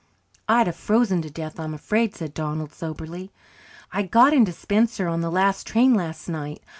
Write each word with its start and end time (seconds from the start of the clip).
"I'd 0.49 0.65
have 0.65 0.75
frozen 0.75 1.21
to 1.21 1.29
death, 1.29 1.59
I'm 1.59 1.75
afraid," 1.75 2.15
said 2.15 2.33
Donald 2.33 2.73
soberly. 2.73 3.29
"I 3.91 4.01
got 4.01 4.33
into 4.33 4.51
Spencer 4.51 5.07
on 5.07 5.21
the 5.21 5.29
last 5.29 5.67
train 5.67 5.93
last 5.93 6.27
night. 6.27 6.63